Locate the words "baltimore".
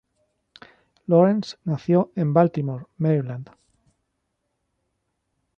2.33-2.85